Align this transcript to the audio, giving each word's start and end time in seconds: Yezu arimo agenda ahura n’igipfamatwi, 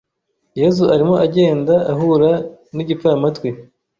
Yezu 0.59 0.83
arimo 0.93 1.15
agenda 1.25 1.75
ahura 1.91 2.31
n’igipfamatwi, 2.75 3.49